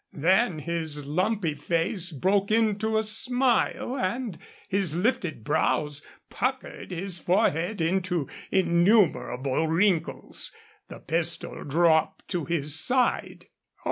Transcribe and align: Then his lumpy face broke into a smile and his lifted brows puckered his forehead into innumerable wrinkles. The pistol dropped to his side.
Then 0.17 0.57
his 0.57 1.05
lumpy 1.05 1.53
face 1.53 2.11
broke 2.11 2.49
into 2.49 2.97
a 2.97 3.03
smile 3.03 3.95
and 3.95 4.39
his 4.67 4.95
lifted 4.95 5.43
brows 5.43 6.01
puckered 6.27 6.89
his 6.89 7.19
forehead 7.19 7.81
into 7.81 8.27
innumerable 8.49 9.67
wrinkles. 9.67 10.51
The 10.87 11.01
pistol 11.01 11.63
dropped 11.65 12.27
to 12.29 12.45
his 12.45 12.79
side. 12.79 13.45